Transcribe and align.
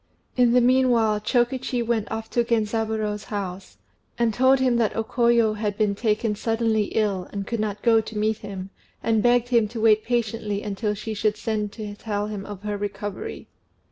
In 0.35 0.53
the 0.53 0.61
meanwhile, 0.61 1.19
Chokichi 1.19 1.83
went 1.85 2.11
off 2.11 2.27
to 2.31 2.43
Genzaburô's 2.43 3.25
house, 3.25 3.77
and 4.17 4.33
told 4.33 4.59
him 4.59 4.77
that 4.77 4.95
O 4.95 5.03
Koyo 5.03 5.57
had 5.57 5.77
been 5.77 5.93
taken 5.93 6.33
suddenly 6.33 6.85
ill, 6.85 7.29
and 7.31 7.45
could 7.45 7.59
not 7.59 7.83
go 7.83 8.01
to 8.01 8.17
meet 8.17 8.37
him, 8.37 8.71
and 9.03 9.21
begged 9.21 9.49
him 9.49 9.67
to 9.67 9.79
wait 9.81 10.03
patiently 10.03 10.63
until 10.63 10.95
she 10.95 11.13
should 11.13 11.37
send 11.37 11.71
to 11.73 11.93
tell 11.93 12.25
him 12.25 12.47
of 12.47 12.63
her 12.63 12.77
recovery. 12.79 13.47